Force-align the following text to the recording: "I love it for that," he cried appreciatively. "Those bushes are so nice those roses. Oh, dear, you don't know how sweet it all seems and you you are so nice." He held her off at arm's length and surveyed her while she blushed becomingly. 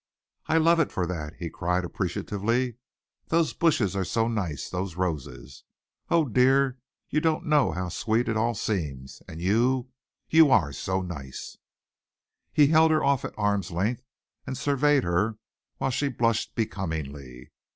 "I 0.47 0.57
love 0.57 0.79
it 0.79 0.91
for 0.91 1.05
that," 1.05 1.35
he 1.35 1.51
cried 1.51 1.85
appreciatively. 1.85 2.77
"Those 3.27 3.53
bushes 3.53 3.95
are 3.95 4.03
so 4.03 4.27
nice 4.27 4.67
those 4.67 4.95
roses. 4.95 5.63
Oh, 6.09 6.25
dear, 6.25 6.79
you 7.11 7.21
don't 7.21 7.45
know 7.45 7.71
how 7.71 7.89
sweet 7.89 8.27
it 8.27 8.35
all 8.35 8.55
seems 8.55 9.21
and 9.27 9.39
you 9.39 9.89
you 10.27 10.49
are 10.49 10.73
so 10.73 11.03
nice." 11.03 11.59
He 12.51 12.65
held 12.69 12.89
her 12.89 13.03
off 13.03 13.23
at 13.23 13.37
arm's 13.37 13.69
length 13.69 14.01
and 14.47 14.57
surveyed 14.57 15.03
her 15.03 15.37
while 15.77 15.91
she 15.91 16.07
blushed 16.07 16.55
becomingly. 16.55 17.51